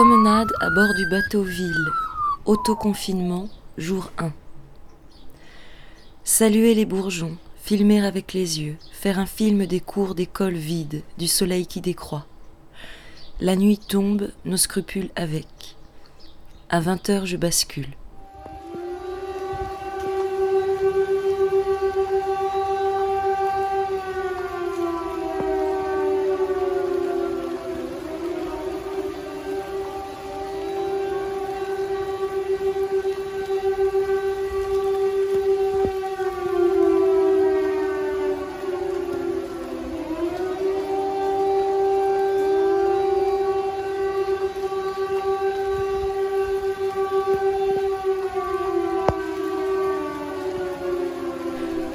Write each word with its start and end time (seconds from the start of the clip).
Promenade 0.00 0.50
à 0.60 0.70
bord 0.70 0.94
du 0.94 1.06
bateau 1.10 1.42
Ville. 1.42 1.90
Autoconfinement, 2.46 3.50
jour 3.76 4.10
1. 4.16 4.32
Saluer 6.24 6.74
les 6.74 6.86
bourgeons, 6.86 7.36
filmer 7.62 8.02
avec 8.06 8.32
les 8.32 8.62
yeux, 8.62 8.78
faire 8.92 9.18
un 9.18 9.26
film 9.26 9.66
des 9.66 9.80
cours 9.80 10.14
d'école 10.14 10.54
vides, 10.54 11.02
du 11.18 11.28
soleil 11.28 11.66
qui 11.66 11.82
décroît. 11.82 12.24
La 13.40 13.56
nuit 13.56 13.76
tombe, 13.76 14.30
nos 14.46 14.56
scrupules 14.56 15.10
avec. 15.16 15.76
À 16.70 16.80
20 16.80 17.10
heures, 17.10 17.26
je 17.26 17.36
bascule. 17.36 17.94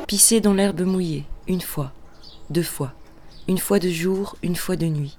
Pisser 0.07 0.39
dans 0.39 0.53
l'herbe 0.53 0.81
mouillée, 0.81 1.25
une 1.47 1.61
fois, 1.61 1.91
deux 2.51 2.61
fois, 2.61 2.93
une 3.47 3.57
fois 3.57 3.79
de 3.79 3.89
jour, 3.89 4.37
une 4.43 4.55
fois 4.55 4.75
de 4.75 4.85
nuit. 4.85 5.17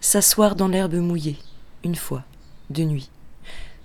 S'asseoir 0.00 0.56
dans 0.56 0.68
l'herbe 0.68 0.94
mouillée, 0.94 1.36
une 1.84 1.94
fois, 1.94 2.24
de 2.70 2.84
nuit. 2.84 3.10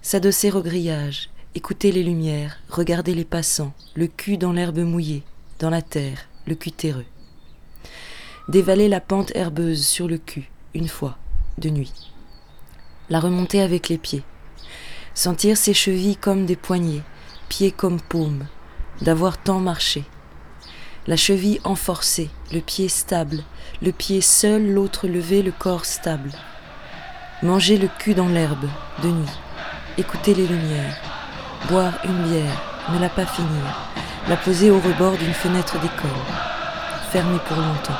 S'adosser 0.01 0.53
au 0.53 0.61
grillage, 0.61 1.29
écouter 1.55 1.91
les 1.91 2.03
lumières, 2.03 2.57
regarder 2.69 3.13
les 3.13 3.25
passants, 3.25 3.73
le 3.95 4.07
cul 4.07 4.37
dans 4.37 4.53
l'herbe 4.53 4.79
mouillée, 4.79 5.23
dans 5.59 5.69
la 5.69 5.81
terre, 5.81 6.29
le 6.45 6.55
cul 6.55 6.71
terreux. 6.71 7.05
Dévaler 8.47 8.87
la 8.87 9.01
pente 9.01 9.35
herbeuse 9.35 9.85
sur 9.85 10.07
le 10.07 10.19
cul, 10.19 10.49
une 10.73 10.87
fois, 10.87 11.17
de 11.57 11.69
nuit. 11.69 11.91
La 13.09 13.19
remonter 13.19 13.59
avec 13.59 13.89
les 13.89 13.97
pieds. 13.97 14.23
Sentir 15.15 15.57
ses 15.57 15.73
chevilles 15.73 16.15
comme 16.15 16.45
des 16.45 16.55
poignets, 16.55 17.03
pieds 17.49 17.73
comme 17.73 17.99
paumes, 17.99 18.47
d'avoir 19.01 19.37
tant 19.37 19.59
marché. 19.59 20.03
La 21.07 21.17
cheville 21.17 21.59
enforcée, 21.63 22.29
le 22.51 22.59
pied 22.59 22.87
stable, 22.87 23.43
le 23.81 23.91
pied 23.91 24.21
seul, 24.21 24.71
l'autre 24.71 25.07
levé, 25.07 25.41
le 25.41 25.51
corps 25.51 25.85
stable. 25.85 26.31
Manger 27.41 27.77
le 27.77 27.89
cul 27.99 28.13
dans 28.13 28.29
l'herbe, 28.29 28.69
de 29.03 29.09
nuit. 29.09 29.37
Écouter 29.97 30.33
les 30.33 30.47
lumières. 30.47 30.97
Boire 31.67 31.93
une 32.05 32.23
bière, 32.23 32.61
ne 32.93 32.99
la 32.99 33.09
pas 33.09 33.25
finir. 33.25 33.89
La 34.29 34.37
poser 34.37 34.71
au 34.71 34.79
rebord 34.79 35.17
d'une 35.17 35.33
fenêtre 35.33 35.77
d'école. 35.79 36.09
Fermée 37.11 37.39
pour 37.47 37.57
longtemps. 37.57 37.99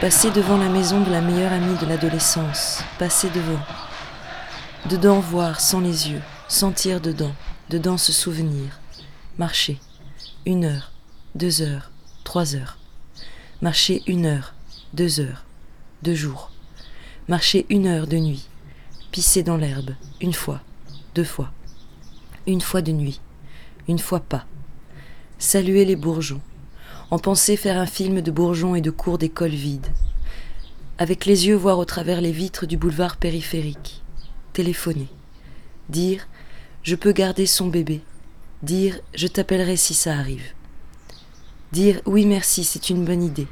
Passer 0.00 0.30
devant 0.30 0.56
la 0.56 0.68
maison 0.68 1.00
de 1.00 1.10
la 1.10 1.20
meilleure 1.20 1.52
amie 1.52 1.76
de 1.76 1.84
l'adolescence, 1.84 2.84
passer 3.00 3.30
devant. 3.30 3.58
Dedans 4.88 5.18
voir 5.18 5.58
sans 5.58 5.80
les 5.80 6.10
yeux, 6.10 6.22
sentir 6.46 7.00
dedans, 7.00 7.34
dedans 7.68 7.96
se 7.96 8.12
souvenir. 8.12 8.78
Marcher. 9.38 9.80
Une 10.46 10.66
heure, 10.66 10.92
deux 11.34 11.62
heures, 11.62 11.90
trois 12.22 12.54
heures. 12.54 12.78
Marcher 13.60 14.04
une 14.06 14.26
heure, 14.26 14.54
deux 14.92 15.18
heures, 15.18 15.44
deux 16.04 16.14
jours. 16.14 16.52
Marcher 17.26 17.66
une 17.68 17.88
heure 17.88 18.06
de 18.06 18.18
nuit. 18.18 18.46
Pisser 19.10 19.42
dans 19.42 19.56
l'herbe, 19.56 19.96
une 20.20 20.32
fois, 20.32 20.60
deux 21.16 21.24
fois. 21.24 21.50
Une 22.46 22.60
fois 22.60 22.82
de 22.82 22.92
nuit, 22.92 23.20
une 23.88 23.98
fois 23.98 24.20
pas. 24.20 24.46
Saluer 25.40 25.84
les 25.84 25.96
bourgeons, 25.96 26.40
en 27.10 27.18
penser 27.18 27.56
faire 27.56 27.78
un 27.78 27.86
film 27.86 28.20
de 28.20 28.30
bourgeons 28.30 28.74
et 28.74 28.80
de 28.80 28.90
cours 28.90 29.18
d'école 29.18 29.50
vides. 29.50 29.86
Avec 30.98 31.24
les 31.24 31.46
yeux 31.46 31.54
voir 31.54 31.78
au 31.78 31.84
travers 31.84 32.20
les 32.20 32.32
vitres 32.32 32.66
du 32.66 32.76
boulevard 32.76 33.16
périphérique. 33.16 34.02
Téléphoner. 34.52 35.08
Dire 35.88 36.28
Je 36.82 36.96
peux 36.96 37.12
garder 37.12 37.46
son 37.46 37.68
bébé. 37.68 38.02
Dire 38.62 39.00
Je 39.14 39.26
t'appellerai 39.26 39.76
si 39.76 39.94
ça 39.94 40.14
arrive. 40.14 40.52
Dire 41.72 42.00
Oui 42.04 42.26
merci, 42.26 42.64
c'est 42.64 42.90
une 42.90 43.04
bonne 43.04 43.22
idée. 43.22 43.48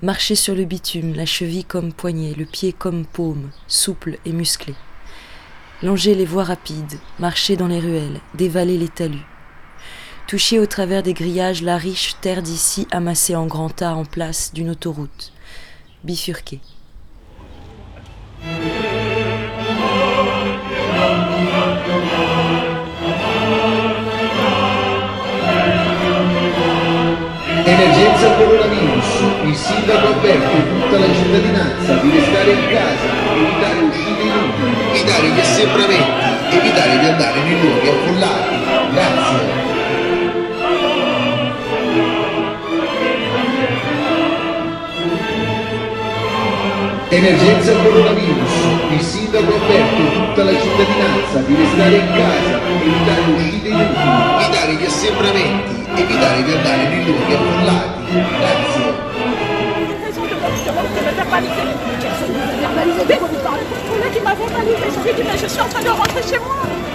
Marcher 0.00 0.34
sur 0.34 0.54
le 0.54 0.64
bitume, 0.64 1.14
la 1.14 1.26
cheville 1.26 1.64
comme 1.64 1.92
poignet, 1.92 2.34
le 2.34 2.44
pied 2.44 2.72
comme 2.72 3.04
paume, 3.04 3.50
souple 3.66 4.18
et 4.24 4.32
musclé. 4.32 4.74
Longer 5.82 6.14
les 6.14 6.24
voies 6.26 6.44
rapides, 6.44 6.98
marcher 7.18 7.56
dans 7.56 7.68
les 7.68 7.80
ruelles, 7.80 8.20
dévaler 8.34 8.78
les 8.78 8.88
talus 8.88 9.26
toucher 10.26 10.58
au 10.58 10.66
travers 10.66 11.02
des 11.02 11.14
grillages 11.14 11.62
la 11.62 11.76
riche 11.76 12.16
terre 12.20 12.42
d'ici 12.42 12.86
amassée 12.90 13.36
en 13.36 13.46
grands 13.46 13.70
tas 13.70 13.94
en 13.94 14.04
place 14.04 14.52
d'une 14.54 14.70
autoroute, 14.70 15.32
bifurquée. 16.04 16.60
Emergenza 27.64 28.34
coronavirus. 28.36 29.06
Il 29.44 29.54
sindaco 29.54 30.08
avverte 30.08 30.68
tutta 30.68 30.98
la 30.98 31.14
cittadinanza 31.14 31.94
di 31.94 32.10
restare 32.10 32.50
in 32.50 32.68
casa, 32.68 33.34
evitare 33.34 33.78
uscite 33.80 34.22
inutili, 34.22 34.74
evitare 34.90 35.28
gli 35.28 35.40
assembramenti, 35.40 36.56
evitare 36.56 36.98
di 36.98 37.06
andare 37.06 37.42
nei 37.42 37.60
luoghi 37.60 37.88
affollati. 37.88 38.92
Grazie. 38.92 39.71
Emergenza 47.12 47.72
coronavirus. 47.74 48.52
Il 48.88 49.00
sindaco 49.02 49.52
ha 49.52 49.56
avverte 49.56 50.12
tutta 50.14 50.44
la 50.44 50.58
cittadinanza 50.58 51.40
di 51.40 51.54
restare 51.54 51.96
in 51.96 52.08
casa, 52.14 52.60
evitare 52.80 53.20
uscite 53.36 53.68
inutili, 53.68 54.40
evitare 54.40 54.72
gli 54.72 54.84
assembramenti, 54.86 56.00
evitare 56.00 56.42
di 56.42 56.52
andare 56.52 56.88
nei 56.88 57.04
luoghi 57.04 57.34
affollati. 57.34 58.14
Grazie. 58.38 59.10
qui 64.12 64.20
m'a 64.20 64.34
verbalisé, 64.34 64.90
je 64.94 65.00
lui 65.00 65.08
ai 65.08 65.14
dit 65.14 65.22
mais 65.22 65.38
je 65.38 65.46
suis 65.46 65.60
en 65.60 65.68
train 65.68 65.82
de 65.82 65.88
rentrer 65.88 66.22
chez 66.22 66.38
moi. 66.38 66.91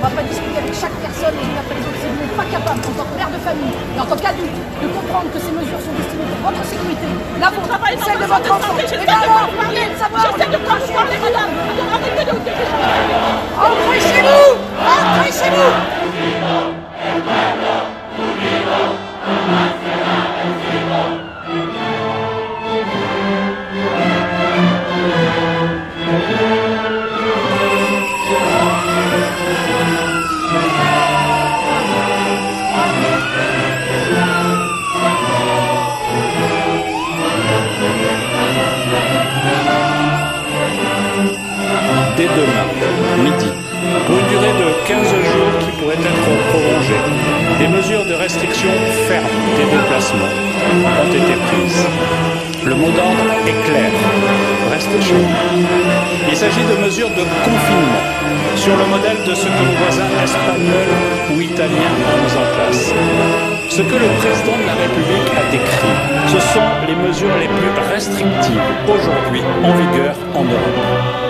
On 0.00 0.08
va 0.08 0.16
pas 0.16 0.22
discuter 0.22 0.56
avec 0.56 0.72
chaque 0.72 0.96
personne 1.04 1.36
les 1.36 1.44
unes 1.44 1.60
après 1.60 1.76
les 1.76 1.84
autres. 1.84 2.00
Si 2.00 2.08
vous 2.08 2.16
n'êtes 2.16 2.32
pas 2.32 2.48
capable, 2.48 2.80
en 2.80 2.92
tant 2.96 3.04
que 3.04 3.16
mère 3.20 3.28
de 3.28 3.36
famille 3.44 3.68
et 3.68 4.00
en 4.00 4.06
tant 4.08 4.16
qu'adulte, 4.16 4.56
de 4.80 4.88
comprendre 4.96 5.28
que 5.28 5.36
ces 5.36 5.52
mesures 5.52 5.76
sont 5.76 5.92
destinées 5.92 6.24
pour 6.24 6.40
votre 6.48 6.64
sécurité, 6.64 7.04
la 7.36 7.52
vôtre, 7.52 7.76
celle 8.00 8.16
de 8.16 8.24
votre 8.24 8.48
enfant, 8.48 8.80
et 8.80 8.88
bien 8.96 9.20
alors, 9.20 9.52
veuillez 9.60 9.92
le 9.92 9.96
savoir. 10.00 10.24
Des 47.58 47.68
mesures 47.68 48.04
de 48.04 48.14
restriction 48.14 48.70
fermes 49.08 49.26
des 49.56 49.64
déplacements 49.76 50.34
ont 51.02 51.12
été 51.12 51.34
prises. 51.46 51.86
Le 52.64 52.74
mot 52.74 52.90
d'ordre 52.90 53.26
est 53.46 53.64
clair. 53.66 53.89
Il 56.28 56.36
s'agit 56.36 56.64
de 56.64 56.84
mesures 56.84 57.10
de 57.10 57.22
confinement, 57.44 58.04
sur 58.56 58.76
le 58.76 58.84
modèle 58.86 59.18
de 59.26 59.34
ce 59.34 59.44
que 59.44 59.50
nos 59.50 59.76
voisins 59.78 60.10
espagnols 60.24 60.94
ou 61.32 61.40
italiens 61.40 61.94
ont 62.16 62.32
en 62.42 62.46
place. 62.54 62.92
Ce 63.68 63.82
que 63.82 63.94
le 63.94 64.08
président 64.18 64.56
de 64.58 64.66
la 64.66 64.74
République 64.74 65.30
a 65.38 65.50
décrit, 65.52 65.96
ce 66.26 66.40
sont 66.52 66.68
les 66.88 66.96
mesures 66.96 67.36
les 67.38 67.46
plus 67.46 67.70
restrictives 67.92 68.60
aujourd'hui 68.88 69.42
en 69.62 69.72
vigueur 69.72 70.14
en 70.34 70.44
Europe. 70.44 71.20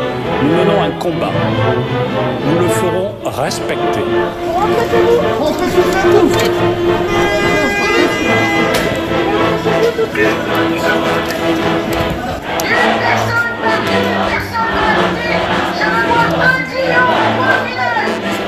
Nous 0.42 0.54
menons 0.56 0.82
un 0.82 0.90
combat. 0.92 1.32
Nous 2.46 2.58
le 2.60 2.68
ferons 2.68 3.14
respecter. 3.24 4.04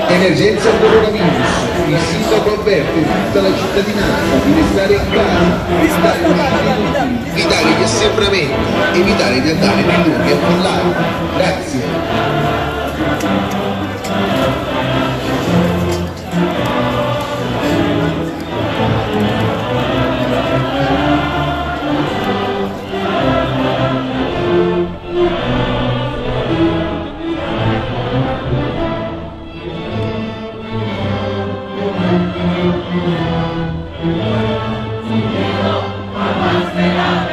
Emergenza 0.08 0.70
coronavirus. 0.79 1.70
Il 1.88 1.99
sindaco 1.99 2.61
avverte 2.61 3.02
tutta 3.02 3.40
la 3.40 3.56
cittadinanza 3.56 4.37
di 4.44 4.52
restare 4.55 4.94
in 4.94 5.11
casa, 5.11 5.67
evitare 7.34 7.69
gli 7.79 7.82
assembramenti, 7.82 9.00
evitare 9.00 9.40
di 9.40 9.50
andare 9.50 9.82
nei 9.82 10.05
luoghi 10.05 10.32
affollati. 10.32 10.94
Grazie. 11.37 12.01
Jamás 35.12 36.72
será 36.74 37.31